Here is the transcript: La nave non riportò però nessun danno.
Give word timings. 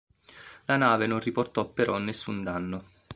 La 0.65 0.77
nave 0.77 1.05
non 1.05 1.19
riportò 1.19 1.67
però 1.69 1.99
nessun 1.99 2.41
danno. 2.41 2.83